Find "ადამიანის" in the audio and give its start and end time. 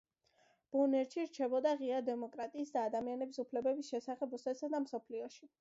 2.93-3.45